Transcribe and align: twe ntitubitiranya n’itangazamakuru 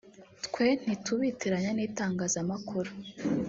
twe 0.45 0.67
ntitubitiranya 0.81 1.71
n’itangazamakuru 1.73 2.91